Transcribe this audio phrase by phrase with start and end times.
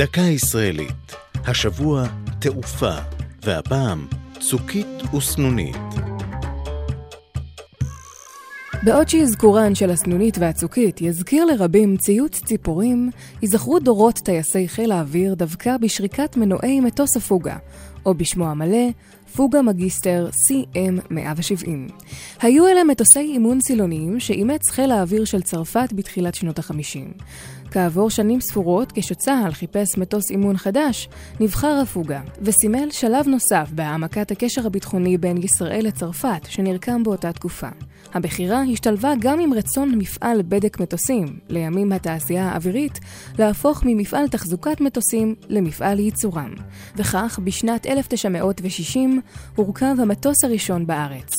[0.00, 2.04] דקה ישראלית, השבוע
[2.38, 2.94] תעופה,
[3.44, 4.06] והפעם
[4.38, 5.76] צוקית וסנונית.
[8.82, 13.10] בעוד שאזכורן של הסנונית והצוקית יזכיר לרבים ציוץ ציפורים,
[13.42, 17.56] ייזכרו דורות טייסי חיל האוויר דווקא בשריקת מנועי מטוס הפוגה,
[18.06, 18.88] או בשמו המלא,
[19.36, 21.68] פוגה מגיסטר CM170.
[22.40, 27.22] היו אלה מטוסי אימון סילוניים שאימץ חיל האוויר של צרפת בתחילת שנות ה-50.
[27.70, 31.08] כעבור שנים ספורות, כשצה"ל חיפש מטוס אימון חדש,
[31.40, 37.68] נבחר הפוגה, וסימל שלב נוסף בהעמקת הקשר הביטחוני בין ישראל לצרפת, שנרקם באותה תקופה.
[38.14, 42.98] הבחירה השתלבה גם עם רצון מפעל בדק מטוסים, לימים התעשייה האווירית,
[43.38, 46.54] להפוך ממפעל תחזוקת מטוסים למפעל ייצורם.
[46.96, 49.20] וכך, בשנת 1960
[49.56, 51.30] הורכב המטוס הראשון בארץ.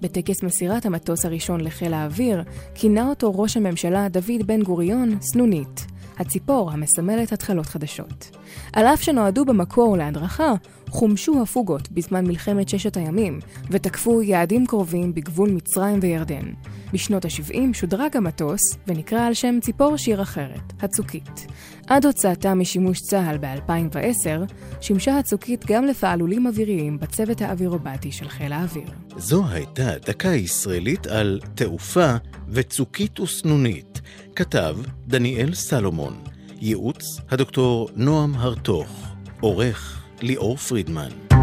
[0.00, 2.42] בטקס מסירת המטוס הראשון לחיל האוויר,
[2.74, 5.86] כינה אותו ראש הממשלה דוד בן גוריון סנונית,
[6.18, 8.36] הציפור המסמלת התחלות חדשות.
[8.72, 10.52] על אף שנועדו במקור להדרכה,
[10.88, 16.52] חומשו הפוגות בזמן מלחמת ששת הימים, ותקפו יעדים קרובים בגבול מצרים וירדן.
[16.94, 21.46] בשנות ה-70 שודרג המטוס, ונקרא על שם ציפור שיר אחרת, הצוקית.
[21.86, 28.88] עד הוצאתה משימוש צה"ל ב-2010, שימשה הצוקית גם לפעלולים אוויריים בצוות האווירובטי של חיל האוויר.
[29.16, 32.14] זו הייתה דקה ישראלית על תעופה
[32.48, 34.00] וצוקית וסנונית.
[34.36, 36.14] כתב דניאל סלומון.
[36.60, 39.06] ייעוץ הדוקטור נועם הרטוך.
[39.40, 41.33] עורך ליאור פרידמן.